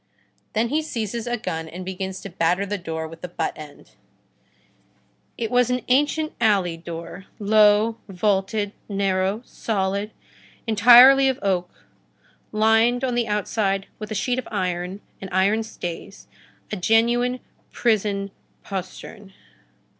[0.53, 3.91] Then he seizes a gun and begins to batter the door with the butt end.
[5.37, 10.09] It was an ancient alley door, low, vaulted, narrow, solid,
[10.65, 11.85] entirely of oak,
[12.51, 16.25] lined on the inside with a sheet of iron and iron stays,
[16.71, 17.39] a genuine
[17.71, 18.31] prison
[18.63, 19.33] postern.